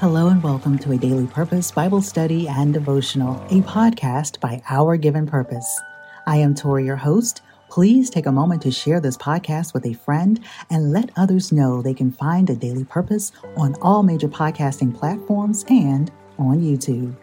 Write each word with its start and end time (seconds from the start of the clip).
Hello 0.00 0.28
and 0.28 0.42
welcome 0.42 0.78
to 0.78 0.92
a 0.92 0.96
Daily 0.96 1.26
Purpose 1.26 1.70
Bible 1.70 2.00
Study 2.00 2.48
and 2.48 2.72
Devotional, 2.72 3.36
a 3.50 3.60
podcast 3.60 4.40
by 4.40 4.62
Our 4.68 4.96
Given 4.96 5.26
Purpose. 5.26 5.80
I 6.26 6.38
am 6.38 6.54
Torrie, 6.54 6.86
your 6.86 6.96
host. 6.96 7.42
Please 7.68 8.08
take 8.08 8.24
a 8.24 8.32
moment 8.32 8.62
to 8.62 8.70
share 8.70 8.98
this 8.98 9.18
podcast 9.18 9.74
with 9.74 9.84
a 9.84 9.92
friend 9.92 10.40
and 10.70 10.90
let 10.90 11.10
others 11.16 11.52
know 11.52 11.82
they 11.82 11.92
can 11.92 12.10
find 12.10 12.48
a 12.48 12.56
Daily 12.56 12.84
Purpose 12.84 13.30
on 13.56 13.76
all 13.82 14.02
major 14.02 14.28
podcasting 14.28 14.96
platforms 14.96 15.64
and 15.68 16.10
on 16.38 16.60
YouTube. 16.60 17.14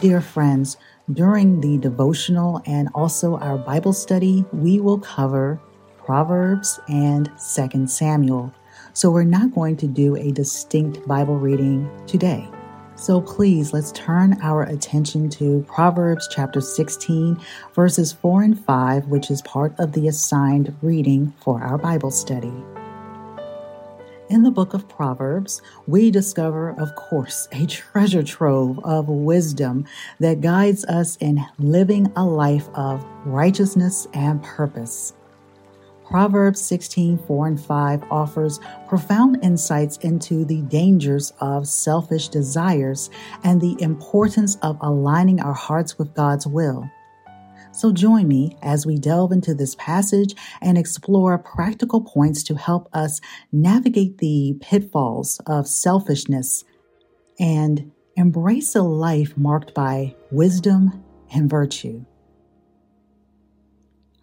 Dear 0.00 0.20
friends, 0.20 0.76
during 1.12 1.60
the 1.60 1.78
devotional 1.78 2.60
and 2.66 2.88
also 2.94 3.36
our 3.38 3.56
Bible 3.56 3.92
study, 3.92 4.44
we 4.52 4.80
will 4.80 4.98
cover 4.98 5.60
Proverbs 5.98 6.80
and 6.88 7.30
2 7.54 7.86
Samuel. 7.86 8.52
So 8.92 9.10
we're 9.10 9.24
not 9.24 9.54
going 9.54 9.76
to 9.78 9.86
do 9.86 10.16
a 10.16 10.32
distinct 10.32 11.06
Bible 11.06 11.36
reading 11.36 11.88
today. 12.06 12.48
So 12.96 13.20
please 13.20 13.72
let's 13.72 13.92
turn 13.92 14.36
our 14.42 14.64
attention 14.64 15.30
to 15.30 15.64
Proverbs 15.68 16.28
chapter 16.32 16.60
16, 16.60 17.38
verses 17.72 18.12
4 18.12 18.42
and 18.42 18.64
5, 18.64 19.06
which 19.06 19.30
is 19.30 19.40
part 19.42 19.72
of 19.78 19.92
the 19.92 20.08
assigned 20.08 20.74
reading 20.82 21.32
for 21.40 21.62
our 21.62 21.78
Bible 21.78 22.10
study. 22.10 22.52
In 24.28 24.42
the 24.42 24.50
book 24.50 24.74
of 24.74 24.86
Proverbs, 24.86 25.62
we 25.86 26.10
discover, 26.10 26.78
of 26.78 26.94
course, 26.96 27.48
a 27.50 27.64
treasure 27.66 28.22
trove 28.22 28.78
of 28.84 29.08
wisdom 29.08 29.86
that 30.20 30.42
guides 30.42 30.84
us 30.84 31.16
in 31.16 31.42
living 31.58 32.12
a 32.14 32.26
life 32.26 32.68
of 32.74 33.02
righteousness 33.24 34.06
and 34.12 34.42
purpose. 34.42 35.14
Proverbs 36.04 36.60
16, 36.60 37.18
4 37.26 37.46
and 37.46 37.60
5 37.60 38.04
offers 38.10 38.60
profound 38.86 39.38
insights 39.42 39.96
into 39.98 40.44
the 40.44 40.60
dangers 40.62 41.32
of 41.40 41.66
selfish 41.66 42.28
desires 42.28 43.08
and 43.44 43.62
the 43.62 43.80
importance 43.80 44.56
of 44.56 44.76
aligning 44.82 45.40
our 45.40 45.54
hearts 45.54 45.98
with 45.98 46.12
God's 46.12 46.46
will. 46.46 46.90
So 47.78 47.92
join 47.92 48.26
me 48.26 48.56
as 48.60 48.84
we 48.84 48.98
delve 48.98 49.30
into 49.30 49.54
this 49.54 49.76
passage 49.76 50.34
and 50.60 50.76
explore 50.76 51.38
practical 51.38 52.00
points 52.00 52.42
to 52.42 52.56
help 52.56 52.88
us 52.92 53.20
navigate 53.52 54.18
the 54.18 54.56
pitfalls 54.60 55.40
of 55.46 55.68
selfishness 55.68 56.64
and 57.38 57.92
embrace 58.16 58.74
a 58.74 58.82
life 58.82 59.36
marked 59.36 59.74
by 59.74 60.16
wisdom 60.32 61.04
and 61.32 61.48
virtue. 61.48 62.04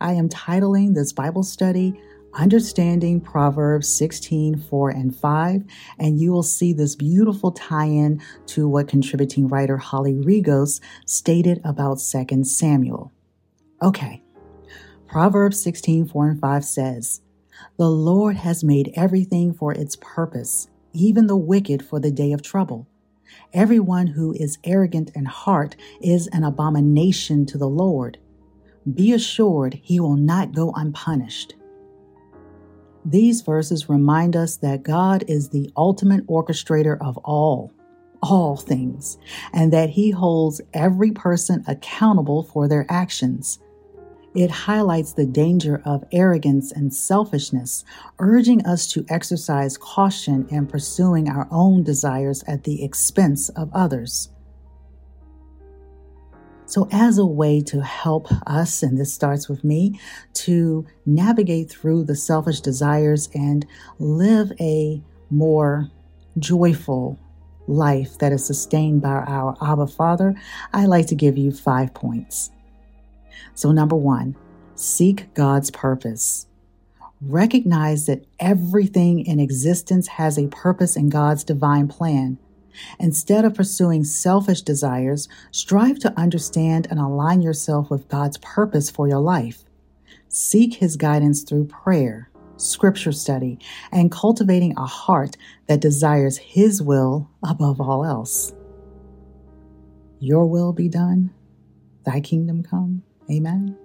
I 0.01 0.11
am 0.11 0.27
titling 0.27 0.93
this 0.93 1.13
Bible 1.13 1.43
study 1.43 1.97
Understanding 2.33 3.21
Proverbs 3.21 3.87
16, 3.87 4.57
4 4.57 4.89
and 4.89 5.15
5, 5.15 5.63
and 5.97 6.19
you 6.19 6.33
will 6.33 6.43
see 6.43 6.73
this 6.73 6.97
beautiful 6.97 7.53
tie 7.53 7.85
in 7.85 8.21
to 8.47 8.67
what 8.67 8.89
contributing 8.89 9.47
writer 9.47 9.77
Holly 9.77 10.15
Rigos 10.15 10.81
stated 11.05 11.61
about 11.63 12.01
2 12.01 12.43
Samuel. 12.43 13.13
Okay, 13.81 14.23
Proverbs 15.07 15.61
16, 15.61 16.07
4 16.07 16.29
and 16.29 16.39
5 16.39 16.65
says, 16.65 17.21
The 17.77 17.89
Lord 17.89 18.37
has 18.37 18.63
made 18.63 18.93
everything 18.95 19.53
for 19.53 19.73
its 19.73 19.97
purpose, 20.01 20.69
even 20.93 21.27
the 21.27 21.37
wicked 21.37 21.85
for 21.85 21.99
the 21.99 22.11
day 22.11 22.31
of 22.31 22.41
trouble. 22.41 22.87
Everyone 23.53 24.07
who 24.07 24.33
is 24.33 24.57
arrogant 24.63 25.11
in 25.15 25.25
heart 25.25 25.75
is 26.01 26.27
an 26.27 26.43
abomination 26.43 27.45
to 27.47 27.57
the 27.57 27.67
Lord 27.67 28.17
be 28.93 29.13
assured 29.13 29.79
he 29.81 29.99
will 29.99 30.15
not 30.15 30.53
go 30.53 30.71
unpunished. 30.75 31.55
These 33.03 33.41
verses 33.41 33.89
remind 33.89 34.35
us 34.35 34.57
that 34.57 34.83
God 34.83 35.23
is 35.27 35.49
the 35.49 35.71
ultimate 35.75 36.25
orchestrator 36.27 36.97
of 37.01 37.17
all, 37.19 37.71
all 38.21 38.55
things, 38.55 39.17
and 39.53 39.73
that 39.73 39.91
he 39.91 40.11
holds 40.11 40.61
every 40.73 41.11
person 41.11 41.63
accountable 41.67 42.43
for 42.43 42.67
their 42.67 42.85
actions. 42.89 43.59
It 44.35 44.51
highlights 44.51 45.13
the 45.13 45.25
danger 45.25 45.81
of 45.85 46.03
arrogance 46.11 46.73
and 46.73 46.93
selfishness, 46.93 47.85
urging 48.19 48.65
us 48.65 48.85
to 48.87 49.05
exercise 49.07 49.77
caution 49.77 50.45
in 50.49 50.67
pursuing 50.67 51.29
our 51.29 51.47
own 51.51 51.83
desires 51.83 52.43
at 52.45 52.65
the 52.65 52.83
expense 52.83 53.47
of 53.49 53.69
others. 53.73 54.29
So, 56.65 56.89
as 56.91 57.17
a 57.17 57.25
way 57.25 57.61
to 57.61 57.81
help 57.81 58.27
us, 58.45 58.83
and 58.83 58.97
this 58.97 59.13
starts 59.13 59.47
with 59.47 59.63
me, 59.63 59.99
to 60.33 60.85
navigate 61.05 61.69
through 61.69 62.03
the 62.03 62.15
selfish 62.15 62.59
desires 62.59 63.29
and 63.33 63.65
live 63.99 64.51
a 64.59 65.01
more 65.29 65.89
joyful 66.39 67.17
life 67.67 68.17
that 68.17 68.33
is 68.33 68.45
sustained 68.45 69.01
by 69.01 69.09
our 69.09 69.55
Abba 69.61 69.87
Father, 69.87 70.35
I 70.73 70.87
like 70.87 71.07
to 71.07 71.15
give 71.15 71.37
you 71.37 71.51
five 71.51 71.93
points. 71.93 72.51
So, 73.53 73.71
number 73.71 73.95
one, 73.95 74.35
seek 74.75 75.33
God's 75.33 75.71
purpose. 75.71 76.47
Recognize 77.21 78.05
that 78.05 78.25
everything 78.39 79.25
in 79.25 79.39
existence 79.39 80.07
has 80.07 80.37
a 80.37 80.47
purpose 80.47 80.95
in 80.95 81.09
God's 81.09 81.43
divine 81.43 81.87
plan. 81.87 82.37
Instead 82.99 83.45
of 83.45 83.55
pursuing 83.55 84.03
selfish 84.03 84.61
desires, 84.61 85.29
strive 85.51 85.97
to 85.99 86.19
understand 86.19 86.87
and 86.89 86.99
align 86.99 87.41
yourself 87.41 87.89
with 87.89 88.09
God's 88.09 88.37
purpose 88.39 88.89
for 88.89 89.07
your 89.07 89.21
life. 89.21 89.63
Seek 90.27 90.75
His 90.75 90.97
guidance 90.97 91.43
through 91.43 91.67
prayer, 91.67 92.29
scripture 92.57 93.13
study, 93.13 93.59
and 93.93 94.11
cultivating 94.11 94.73
a 94.75 94.85
heart 94.85 95.37
that 95.67 95.79
desires 95.79 96.37
His 96.37 96.81
will 96.81 97.29
above 97.41 97.79
all 97.79 98.03
else. 98.03 98.53
Your 100.19 100.45
will 100.45 100.73
be 100.73 100.89
done, 100.89 101.33
thy 102.05 102.19
kingdom 102.19 102.61
come. 102.61 103.03
Amen. 103.29 103.77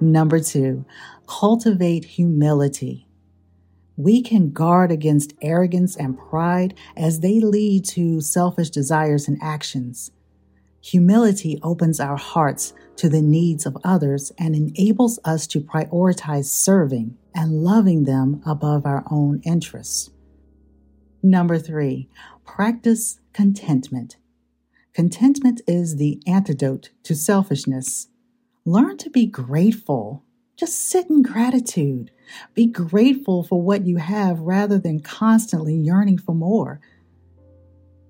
Number 0.00 0.40
two, 0.40 0.84
cultivate 1.26 2.04
humility 2.04 3.06
we 3.96 4.22
can 4.22 4.50
guard 4.50 4.90
against 4.90 5.34
arrogance 5.40 5.96
and 5.96 6.18
pride 6.18 6.74
as 6.96 7.20
they 7.20 7.40
lead 7.40 7.84
to 7.84 8.20
selfish 8.20 8.70
desires 8.70 9.28
and 9.28 9.38
actions. 9.40 10.10
Humility 10.80 11.58
opens 11.62 12.00
our 12.00 12.16
hearts 12.16 12.74
to 12.96 13.08
the 13.08 13.22
needs 13.22 13.66
of 13.66 13.76
others 13.84 14.32
and 14.38 14.54
enables 14.54 15.18
us 15.24 15.46
to 15.48 15.60
prioritize 15.60 16.46
serving 16.46 17.16
and 17.34 17.62
loving 17.62 18.04
them 18.04 18.42
above 18.44 18.84
our 18.84 19.04
own 19.10 19.40
interests. 19.44 20.10
Number 21.22 21.58
three, 21.58 22.08
practice 22.44 23.20
contentment. 23.32 24.16
Contentment 24.92 25.62
is 25.66 25.96
the 25.96 26.20
antidote 26.26 26.90
to 27.04 27.14
selfishness. 27.14 28.08
Learn 28.64 28.96
to 28.98 29.10
be 29.10 29.26
grateful 29.26 30.24
just 30.56 30.88
sit 30.88 31.10
in 31.10 31.22
gratitude. 31.22 32.10
Be 32.54 32.66
grateful 32.66 33.42
for 33.42 33.60
what 33.60 33.86
you 33.86 33.96
have 33.96 34.40
rather 34.40 34.78
than 34.78 35.00
constantly 35.00 35.74
yearning 35.74 36.18
for 36.18 36.34
more. 36.34 36.80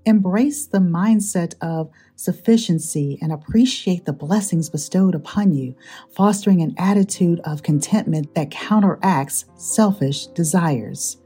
Embrace 0.04 0.66
the 0.66 0.78
mindset 0.78 1.54
of 1.62 1.90
sufficiency 2.16 3.18
and 3.22 3.32
appreciate 3.32 4.04
the 4.04 4.12
blessings 4.12 4.68
bestowed 4.68 5.14
upon 5.14 5.54
you, 5.54 5.74
fostering 6.14 6.60
an 6.60 6.74
attitude 6.76 7.40
of 7.40 7.62
contentment 7.62 8.34
that 8.34 8.50
counteracts 8.50 9.46
selfish 9.56 10.26
desires. 10.28 11.16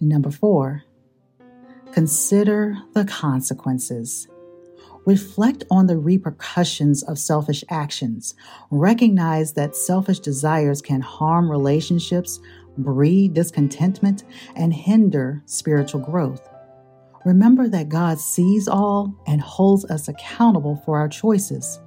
number 0.00 0.30
four, 0.30 0.84
consider 1.92 2.78
the 2.94 3.04
consequences. 3.04 4.26
Reflect 5.04 5.64
on 5.70 5.86
the 5.86 5.96
repercussions 5.96 7.02
of 7.02 7.18
selfish 7.18 7.64
actions. 7.68 8.34
Recognize 8.70 9.52
that 9.54 9.74
selfish 9.74 10.20
desires 10.20 10.80
can 10.80 11.00
harm 11.00 11.50
relationships, 11.50 12.38
breed 12.78 13.34
discontentment, 13.34 14.22
and 14.54 14.72
hinder 14.72 15.42
spiritual 15.46 16.00
growth. 16.00 16.48
Remember 17.24 17.68
that 17.68 17.88
God 17.88 18.18
sees 18.20 18.68
all 18.68 19.14
and 19.26 19.40
holds 19.40 19.84
us 19.86 20.08
accountable 20.08 20.76
for 20.84 20.98
our 20.98 21.08
choices. 21.08 21.80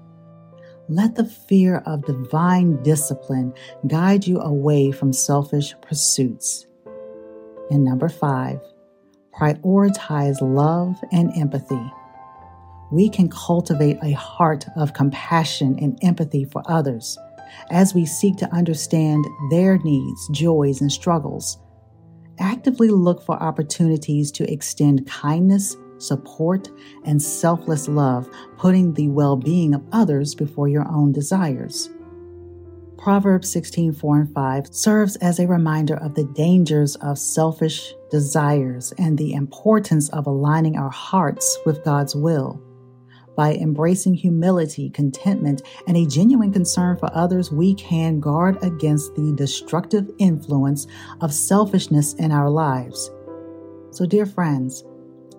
Let 0.90 1.16
the 1.16 1.26
fear 1.26 1.78
of 1.86 2.06
divine 2.06 2.84
discipline 2.84 3.54
guide 3.88 4.28
you 4.28 4.40
away 4.40 4.92
from 4.92 5.14
selfish 5.14 5.74
pursuits. 5.82 6.68
And 7.72 7.84
number 7.84 8.08
five, 8.08 8.60
prioritize 9.34 10.38
love 10.42 10.98
and 11.12 11.36
empathy 11.36 11.92
we 12.92 13.10
can 13.10 13.30
cultivate 13.30 13.98
a 14.02 14.12
heart 14.12 14.66
of 14.76 14.94
compassion 14.94 15.78
and 15.80 15.98
empathy 16.02 16.46
for 16.46 16.62
others 16.66 17.18
as 17.72 17.94
we 17.94 18.06
seek 18.06 18.38
to 18.38 18.54
understand 18.54 19.26
their 19.50 19.78
needs, 19.80 20.28
joys, 20.30 20.82
and 20.82 20.92
struggles. 20.92 21.58
Actively 22.40 22.90
look 22.90 23.22
for 23.22 23.42
opportunities 23.42 24.32
to 24.32 24.52
extend 24.52 25.08
kindness, 25.08 25.78
support, 25.98 26.70
and 27.06 27.22
selfless 27.22 27.88
love, 27.88 28.30
putting 28.58 28.94
the 28.94 29.08
well 29.08 29.38
being 29.38 29.74
of 29.74 29.84
others 29.92 30.36
before 30.36 30.68
your 30.68 30.88
own 30.90 31.12
desires. 31.12 31.90
Proverbs 32.98 33.52
16 33.52 33.94
4 33.94 34.20
and 34.22 34.34
5 34.34 34.68
serves 34.74 35.16
as 35.18 35.40
a 35.40 35.48
reminder 35.48 35.96
of 35.96 36.16
the 36.16 36.24
dangers 36.24 36.96
of 36.98 37.20
selfish 37.20 37.94
desires 38.10 38.94
and 38.98 39.18
the 39.18 39.34
importance 39.34 40.10
of 40.10 40.28
aligning 40.28 40.78
our 40.78 40.90
hearts 40.90 41.58
with 41.66 41.84
God's 41.84 42.16
will. 42.16 42.62
By 43.36 43.56
embracing 43.56 44.14
humility, 44.14 44.90
contentment, 44.90 45.62
and 45.88 45.98
a 45.98 46.06
genuine 46.06 46.54
concern 46.54 46.98
for 46.98 47.10
others, 47.14 47.52
we 47.52 47.74
can 47.76 48.20
guard 48.20 48.58
against 48.64 49.14
the 49.16 49.34
destructive 49.36 50.10
influence 50.20 50.88
of 51.22 51.34
selfishness 51.34 52.14
in 52.14 52.32
our 52.32 52.50
lives. 52.50 53.12
So, 53.92 54.06
dear 54.06 54.26
friends, 54.26 54.86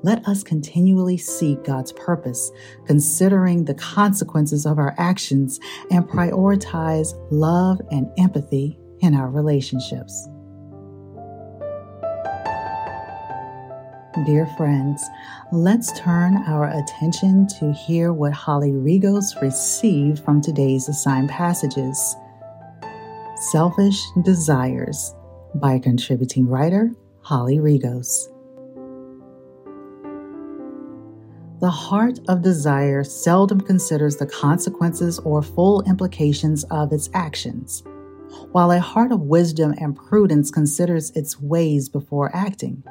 let 0.02 0.26
us 0.28 0.42
continually 0.42 1.16
seek 1.16 1.64
God's 1.64 1.92
purpose, 1.92 2.52
considering 2.86 3.64
the 3.64 3.74
consequences 3.74 4.66
of 4.66 4.78
our 4.78 4.94
actions, 4.98 5.58
and 5.90 6.06
prioritize 6.06 7.14
love 7.30 7.80
and 7.90 8.08
empathy 8.18 8.78
in 9.00 9.14
our 9.14 9.30
relationships. 9.30 10.28
Dear 14.24 14.46
friends, 14.56 15.10
let's 15.52 15.92
turn 16.00 16.38
our 16.46 16.70
attention 16.70 17.46
to 17.58 17.74
hear 17.74 18.14
what 18.14 18.32
Holly 18.32 18.72
Rigos 18.72 19.38
received 19.42 20.20
from 20.20 20.40
today's 20.40 20.88
assigned 20.88 21.28
passages. 21.28 22.16
Selfish 23.50 24.00
Desires 24.22 25.14
by 25.56 25.78
contributing 25.78 26.48
writer 26.48 26.92
Holly 27.20 27.58
Rigos. 27.58 28.28
The 31.60 31.70
heart 31.70 32.18
of 32.26 32.40
desire 32.40 33.04
seldom 33.04 33.60
considers 33.60 34.16
the 34.16 34.26
consequences 34.26 35.18
or 35.18 35.42
full 35.42 35.82
implications 35.82 36.64
of 36.70 36.90
its 36.90 37.10
actions, 37.12 37.82
while 38.52 38.70
a 38.70 38.80
heart 38.80 39.12
of 39.12 39.20
wisdom 39.20 39.74
and 39.78 39.94
prudence 39.94 40.50
considers 40.50 41.10
its 41.10 41.38
ways 41.38 41.90
before 41.90 42.34
acting. 42.34 42.82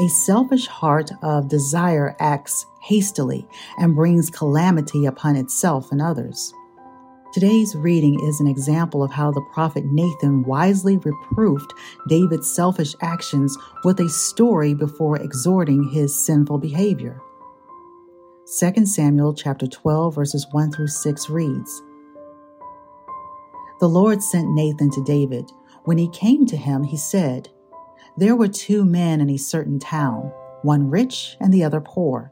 A 0.00 0.08
selfish 0.08 0.66
heart 0.66 1.10
of 1.22 1.48
desire 1.48 2.16
acts 2.20 2.66
hastily 2.82 3.46
and 3.78 3.94
brings 3.94 4.30
calamity 4.30 5.06
upon 5.06 5.36
itself 5.36 5.90
and 5.92 6.02
others. 6.02 6.52
Today's 7.34 7.74
reading 7.74 8.20
is 8.28 8.38
an 8.38 8.46
example 8.46 9.02
of 9.02 9.10
how 9.10 9.32
the 9.32 9.44
prophet 9.52 9.84
Nathan 9.86 10.44
wisely 10.44 10.98
reproved 10.98 11.72
David's 12.08 12.48
selfish 12.48 12.94
actions 13.02 13.58
with 13.82 13.98
a 13.98 14.08
story 14.08 14.72
before 14.72 15.20
exhorting 15.20 15.82
his 15.82 16.14
sinful 16.14 16.58
behavior. 16.58 17.20
2 18.60 18.86
Samuel 18.86 19.34
chapter 19.34 19.66
12 19.66 20.14
verses 20.14 20.46
1 20.52 20.70
through 20.70 20.86
6 20.86 21.28
reads, 21.28 21.82
The 23.80 23.88
Lord 23.88 24.22
sent 24.22 24.54
Nathan 24.54 24.90
to 24.90 25.02
David. 25.02 25.50
When 25.86 25.98
he 25.98 26.08
came 26.10 26.46
to 26.46 26.56
him, 26.56 26.84
he 26.84 26.96
said, 26.96 27.48
there 28.16 28.36
were 28.36 28.48
two 28.48 28.84
men 28.84 29.20
in 29.20 29.30
a 29.30 29.36
certain 29.36 29.78
town, 29.78 30.32
one 30.62 30.88
rich 30.88 31.36
and 31.40 31.52
the 31.52 31.64
other 31.64 31.80
poor. 31.80 32.30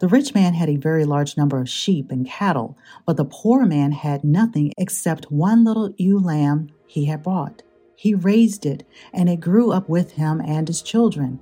The 0.00 0.08
rich 0.08 0.34
man 0.34 0.54
had 0.54 0.68
a 0.68 0.76
very 0.76 1.04
large 1.04 1.36
number 1.36 1.60
of 1.60 1.68
sheep 1.68 2.10
and 2.10 2.26
cattle, 2.26 2.76
but 3.06 3.16
the 3.16 3.24
poor 3.24 3.64
man 3.64 3.92
had 3.92 4.22
nothing 4.22 4.72
except 4.78 5.32
one 5.32 5.64
little 5.64 5.92
ewe 5.96 6.18
lamb 6.18 6.68
he 6.86 7.06
had 7.06 7.22
bought. 7.22 7.62
He 7.96 8.14
raised 8.14 8.66
it, 8.66 8.86
and 9.12 9.28
it 9.28 9.40
grew 9.40 9.72
up 9.72 9.88
with 9.88 10.12
him 10.12 10.40
and 10.40 10.68
his 10.68 10.82
children. 10.82 11.40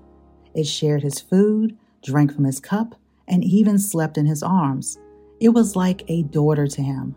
It 0.54 0.66
shared 0.66 1.02
his 1.02 1.20
food, 1.20 1.76
drank 2.02 2.34
from 2.34 2.44
his 2.44 2.60
cup, 2.60 2.94
and 3.26 3.44
even 3.44 3.78
slept 3.78 4.16
in 4.16 4.26
his 4.26 4.42
arms. 4.42 4.98
It 5.40 5.50
was 5.50 5.76
like 5.76 6.04
a 6.08 6.22
daughter 6.22 6.66
to 6.66 6.82
him. 6.82 7.16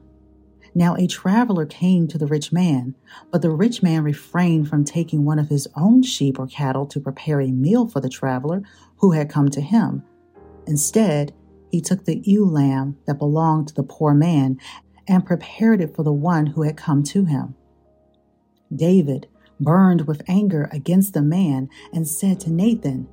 Now 0.77 0.95
a 0.95 1.07
traveler 1.07 1.65
came 1.65 2.05
to 2.09 2.17
the 2.17 2.27
rich 2.27 2.51
man, 2.51 2.95
but 3.31 3.41
the 3.41 3.49
rich 3.49 3.81
man 3.81 4.03
refrained 4.03 4.67
from 4.67 4.83
taking 4.83 5.23
one 5.23 5.39
of 5.39 5.47
his 5.47 5.69
own 5.77 6.03
sheep 6.03 6.37
or 6.37 6.47
cattle 6.47 6.85
to 6.87 6.99
prepare 6.99 7.39
a 7.39 7.51
meal 7.51 7.87
for 7.87 8.01
the 8.01 8.09
traveler 8.09 8.61
who 8.97 9.13
had 9.13 9.29
come 9.29 9.49
to 9.51 9.61
him. 9.61 10.03
Instead, 10.67 11.33
he 11.71 11.79
took 11.79 12.03
the 12.03 12.19
ewe 12.25 12.45
lamb 12.45 12.97
that 13.07 13.19
belonged 13.19 13.69
to 13.69 13.73
the 13.73 13.83
poor 13.83 14.13
man 14.13 14.59
and 15.07 15.25
prepared 15.25 15.79
it 15.79 15.95
for 15.95 16.03
the 16.03 16.11
one 16.11 16.47
who 16.47 16.63
had 16.63 16.75
come 16.75 17.03
to 17.03 17.23
him. 17.23 17.55
David 18.75 19.27
burned 19.61 20.01
with 20.01 20.23
anger 20.27 20.67
against 20.73 21.13
the 21.13 21.21
man 21.21 21.69
and 21.93 22.05
said 22.05 22.41
to 22.41 22.51
Nathan, 22.51 23.07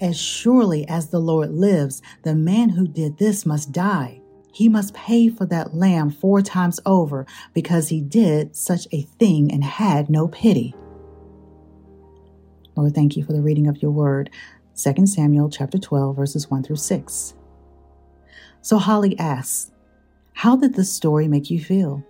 As 0.00 0.16
surely 0.16 0.88
as 0.88 1.10
the 1.10 1.20
Lord 1.20 1.50
lives, 1.50 2.00
the 2.22 2.34
man 2.34 2.70
who 2.70 2.88
did 2.88 3.18
this 3.18 3.44
must 3.44 3.70
die 3.70 4.21
he 4.52 4.68
must 4.68 4.94
pay 4.94 5.28
for 5.28 5.46
that 5.46 5.74
lamb 5.74 6.10
four 6.10 6.42
times 6.42 6.78
over 6.84 7.26
because 7.54 7.88
he 7.88 8.00
did 8.00 8.54
such 8.54 8.86
a 8.92 9.02
thing 9.02 9.50
and 9.50 9.64
had 9.64 10.10
no 10.10 10.28
pity. 10.28 10.74
Lord, 12.76 12.94
thank 12.94 13.16
you 13.16 13.24
for 13.24 13.32
the 13.32 13.42
reading 13.42 13.66
of 13.66 13.82
your 13.82 13.90
word. 13.90 14.30
2 14.76 15.06
Samuel 15.06 15.50
chapter 15.50 15.78
12 15.78 16.16
verses 16.16 16.50
1 16.50 16.62
through 16.62 16.76
6. 16.76 17.34
So 18.60 18.78
Holly 18.78 19.18
asks, 19.18 19.72
how 20.34 20.56
did 20.56 20.74
this 20.74 20.92
story 20.92 21.28
make 21.28 21.50
you 21.50 21.62
feel? 21.62 22.04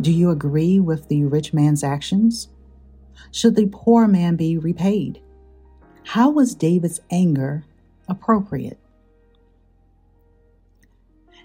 Do 0.00 0.10
you 0.10 0.30
agree 0.30 0.80
with 0.80 1.08
the 1.08 1.24
rich 1.24 1.52
man's 1.52 1.84
actions? 1.84 2.48
Should 3.30 3.56
the 3.56 3.68
poor 3.70 4.06
man 4.06 4.36
be 4.36 4.58
repaid? 4.58 5.20
How 6.04 6.30
was 6.30 6.54
David's 6.54 7.00
anger 7.10 7.64
appropriate? 8.08 8.78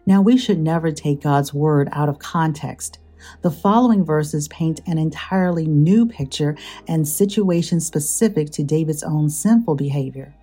Now, 0.09 0.23
we 0.23 0.37
should 0.37 0.57
never 0.57 0.91
take 0.91 1.21
God's 1.21 1.53
word 1.53 1.87
out 1.91 2.09
of 2.09 2.17
context. 2.17 2.97
The 3.43 3.51
following 3.51 4.03
verses 4.03 4.47
paint 4.47 4.81
an 4.87 4.97
entirely 4.97 5.67
new 5.67 6.07
picture 6.07 6.57
and 6.87 7.07
situation 7.07 7.79
specific 7.79 8.49
to 8.53 8.63
David's 8.63 9.03
own 9.03 9.29
sinful 9.29 9.75
behavior. 9.75 10.33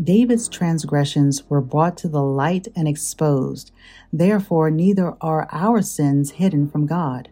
David's 0.00 0.48
transgressions 0.48 1.50
were 1.50 1.60
brought 1.60 1.96
to 1.96 2.08
the 2.08 2.22
light 2.22 2.68
and 2.76 2.86
exposed. 2.86 3.72
Therefore, 4.12 4.70
neither 4.70 5.16
are 5.20 5.48
our 5.50 5.82
sins 5.82 6.30
hidden 6.30 6.70
from 6.70 6.86
God. 6.86 7.30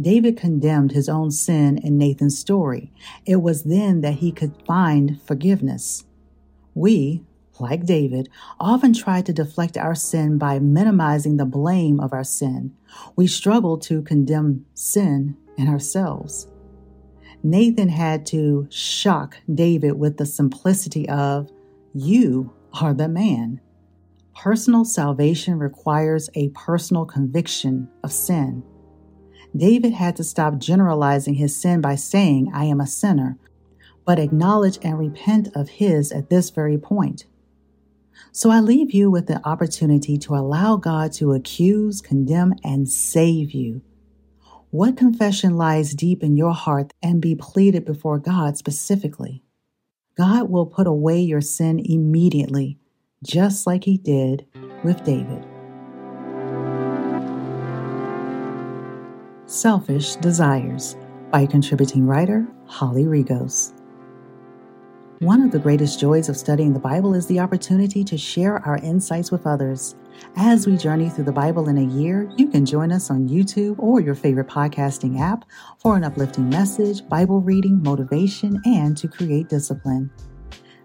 David 0.00 0.36
condemned 0.36 0.92
his 0.92 1.08
own 1.08 1.32
sin 1.32 1.78
in 1.78 1.98
Nathan's 1.98 2.38
story. 2.38 2.92
It 3.26 3.42
was 3.42 3.64
then 3.64 4.02
that 4.02 4.14
he 4.14 4.30
could 4.30 4.54
find 4.68 5.20
forgiveness. 5.20 6.04
We, 6.76 7.24
like 7.60 7.86
David, 7.86 8.28
often 8.58 8.92
try 8.92 9.22
to 9.22 9.32
deflect 9.32 9.76
our 9.76 9.94
sin 9.94 10.38
by 10.38 10.58
minimizing 10.58 11.36
the 11.36 11.44
blame 11.44 12.00
of 12.00 12.12
our 12.12 12.24
sin. 12.24 12.74
We 13.16 13.26
struggle 13.26 13.78
to 13.78 14.02
condemn 14.02 14.66
sin 14.74 15.36
in 15.56 15.68
ourselves. 15.68 16.48
Nathan 17.42 17.88
had 17.90 18.24
to 18.26 18.66
shock 18.70 19.36
David 19.52 19.98
with 19.98 20.16
the 20.16 20.26
simplicity 20.26 21.08
of, 21.08 21.50
You 21.92 22.52
are 22.80 22.94
the 22.94 23.08
man. 23.08 23.60
Personal 24.34 24.84
salvation 24.84 25.58
requires 25.58 26.28
a 26.34 26.48
personal 26.50 27.04
conviction 27.04 27.88
of 28.02 28.12
sin. 28.12 28.64
David 29.56 29.92
had 29.92 30.16
to 30.16 30.24
stop 30.24 30.58
generalizing 30.58 31.34
his 31.34 31.54
sin 31.54 31.80
by 31.80 31.94
saying, 31.94 32.50
I 32.52 32.64
am 32.64 32.80
a 32.80 32.86
sinner, 32.86 33.38
but 34.04 34.18
acknowledge 34.18 34.78
and 34.82 34.98
repent 34.98 35.48
of 35.54 35.68
his 35.68 36.10
at 36.10 36.30
this 36.30 36.50
very 36.50 36.78
point. 36.78 37.26
So 38.32 38.50
I 38.50 38.60
leave 38.60 38.92
you 38.92 39.10
with 39.10 39.26
the 39.26 39.40
opportunity 39.46 40.18
to 40.18 40.34
allow 40.34 40.76
God 40.76 41.12
to 41.14 41.32
accuse, 41.32 42.00
condemn, 42.00 42.54
and 42.62 42.88
save 42.88 43.52
you. 43.52 43.82
What 44.70 44.96
confession 44.96 45.56
lies 45.56 45.94
deep 45.94 46.22
in 46.22 46.36
your 46.36 46.52
heart 46.52 46.92
and 47.02 47.20
be 47.20 47.34
pleaded 47.34 47.84
before 47.84 48.18
God 48.18 48.56
specifically? 48.56 49.42
God 50.16 50.48
will 50.48 50.66
put 50.66 50.86
away 50.86 51.20
your 51.20 51.40
sin 51.40 51.78
immediately, 51.78 52.78
just 53.22 53.66
like 53.66 53.84
he 53.84 53.98
did 53.98 54.46
with 54.82 55.02
David. 55.04 55.44
Selfish 59.46 60.16
Desires 60.16 60.96
by 61.30 61.46
contributing 61.46 62.06
writer 62.06 62.46
Holly 62.66 63.04
Rigos. 63.04 63.73
One 65.24 65.40
of 65.40 65.50
the 65.52 65.58
greatest 65.58 65.98
joys 65.98 66.28
of 66.28 66.36
studying 66.36 66.74
the 66.74 66.78
Bible 66.78 67.14
is 67.14 67.26
the 67.26 67.40
opportunity 67.40 68.04
to 68.04 68.18
share 68.18 68.58
our 68.66 68.76
insights 68.76 69.30
with 69.30 69.46
others. 69.46 69.94
As 70.36 70.66
we 70.66 70.76
journey 70.76 71.08
through 71.08 71.24
the 71.24 71.32
Bible 71.32 71.70
in 71.70 71.78
a 71.78 71.94
year, 71.98 72.30
you 72.36 72.46
can 72.46 72.66
join 72.66 72.92
us 72.92 73.10
on 73.10 73.26
YouTube 73.26 73.76
or 73.78 74.02
your 74.02 74.14
favorite 74.14 74.48
podcasting 74.48 75.18
app 75.18 75.46
for 75.78 75.96
an 75.96 76.04
uplifting 76.04 76.50
message, 76.50 77.08
Bible 77.08 77.40
reading, 77.40 77.82
motivation, 77.82 78.60
and 78.66 78.98
to 78.98 79.08
create 79.08 79.48
discipline. 79.48 80.10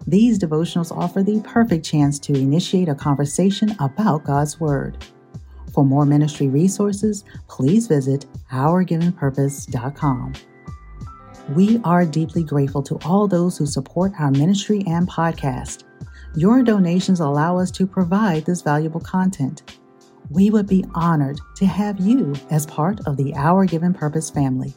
These 0.06 0.38
devotionals 0.38 0.90
offer 0.90 1.22
the 1.22 1.42
perfect 1.42 1.84
chance 1.84 2.18
to 2.20 2.32
initiate 2.32 2.88
a 2.88 2.94
conversation 2.94 3.76
about 3.78 4.24
God's 4.24 4.58
Word. 4.58 5.04
For 5.74 5.84
more 5.84 6.06
ministry 6.06 6.48
resources, 6.48 7.24
please 7.46 7.88
visit 7.88 8.24
ourgivenpurpose.com. 8.50 10.32
We 11.50 11.80
are 11.82 12.06
deeply 12.06 12.44
grateful 12.44 12.80
to 12.84 12.96
all 13.04 13.26
those 13.26 13.58
who 13.58 13.66
support 13.66 14.12
our 14.20 14.30
ministry 14.30 14.84
and 14.86 15.08
podcast. 15.08 15.82
Your 16.36 16.62
donations 16.62 17.18
allow 17.18 17.58
us 17.58 17.72
to 17.72 17.88
provide 17.88 18.44
this 18.44 18.62
valuable 18.62 19.00
content. 19.00 19.76
We 20.30 20.50
would 20.50 20.68
be 20.68 20.84
honored 20.94 21.40
to 21.56 21.66
have 21.66 21.98
you 21.98 22.34
as 22.50 22.66
part 22.66 23.00
of 23.04 23.16
the 23.16 23.34
Our 23.34 23.64
Given 23.64 23.92
Purpose 23.92 24.30
family. 24.30 24.74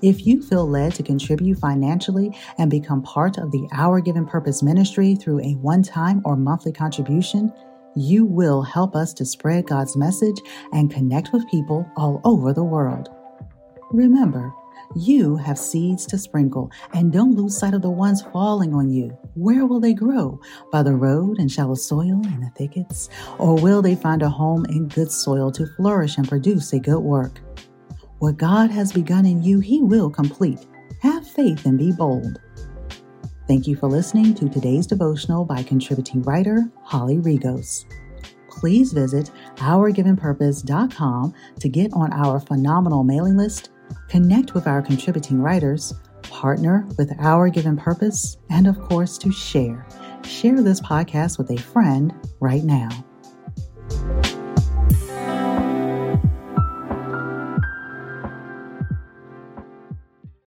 If 0.00 0.24
you 0.24 0.42
feel 0.42 0.68
led 0.68 0.94
to 0.94 1.02
contribute 1.02 1.58
financially 1.58 2.36
and 2.56 2.70
become 2.70 3.02
part 3.02 3.38
of 3.38 3.50
the 3.50 3.66
Our 3.72 4.00
Given 4.00 4.26
Purpose 4.26 4.62
ministry 4.62 5.16
through 5.16 5.40
a 5.40 5.54
one 5.54 5.82
time 5.82 6.22
or 6.24 6.36
monthly 6.36 6.70
contribution, 6.72 7.52
you 7.96 8.24
will 8.24 8.62
help 8.62 8.94
us 8.94 9.12
to 9.14 9.24
spread 9.24 9.66
God's 9.66 9.96
message 9.96 10.40
and 10.72 10.88
connect 10.88 11.32
with 11.32 11.50
people 11.50 11.84
all 11.96 12.20
over 12.22 12.52
the 12.52 12.62
world. 12.62 13.08
Remember, 13.90 14.52
you 14.94 15.36
have 15.36 15.58
seeds 15.58 16.06
to 16.06 16.18
sprinkle, 16.18 16.70
and 16.92 17.12
don't 17.12 17.34
lose 17.34 17.58
sight 17.58 17.74
of 17.74 17.82
the 17.82 17.90
ones 17.90 18.22
falling 18.32 18.74
on 18.74 18.90
you. 18.90 19.16
Where 19.34 19.66
will 19.66 19.80
they 19.80 19.94
grow? 19.94 20.40
By 20.70 20.82
the 20.82 20.94
road 20.94 21.38
and 21.38 21.50
shallow 21.50 21.74
soil 21.74 22.20
in 22.24 22.40
the 22.40 22.52
thickets? 22.56 23.08
Or 23.38 23.56
will 23.56 23.82
they 23.82 23.96
find 23.96 24.22
a 24.22 24.28
home 24.28 24.64
in 24.66 24.88
good 24.88 25.10
soil 25.10 25.50
to 25.52 25.66
flourish 25.76 26.18
and 26.18 26.28
produce 26.28 26.72
a 26.72 26.78
good 26.78 27.00
work? 27.00 27.40
What 28.18 28.36
God 28.36 28.70
has 28.70 28.92
begun 28.92 29.26
in 29.26 29.42
you, 29.42 29.60
He 29.60 29.82
will 29.82 30.10
complete. 30.10 30.66
Have 31.02 31.26
faith 31.26 31.66
and 31.66 31.78
be 31.78 31.92
bold. 31.92 32.40
Thank 33.46 33.66
you 33.66 33.76
for 33.76 33.88
listening 33.88 34.34
to 34.34 34.48
today's 34.48 34.86
devotional 34.86 35.44
by 35.44 35.62
contributing 35.62 36.22
writer 36.22 36.70
Holly 36.82 37.18
Rigos. 37.18 37.84
Please 38.48 38.92
visit 38.92 39.30
ourgivenpurpose.com 39.56 41.34
to 41.60 41.68
get 41.68 41.92
on 41.92 42.12
our 42.12 42.40
phenomenal 42.40 43.04
mailing 43.04 43.36
list, 43.36 43.70
connect 44.08 44.54
with 44.54 44.66
our 44.66 44.82
contributing 44.82 45.40
writers, 45.40 45.94
partner 46.22 46.86
with 46.98 47.12
Our 47.20 47.48
Given 47.48 47.76
Purpose, 47.76 48.36
and 48.50 48.66
of 48.66 48.78
course, 48.80 49.18
to 49.18 49.32
share. 49.32 49.86
Share 50.24 50.60
this 50.60 50.80
podcast 50.80 51.38
with 51.38 51.50
a 51.50 51.56
friend 51.56 52.12
right 52.40 52.64
now. 52.64 53.05